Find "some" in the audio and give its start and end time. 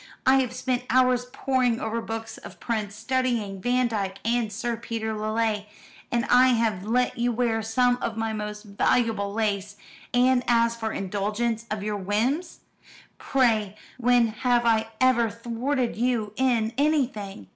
7.61-7.97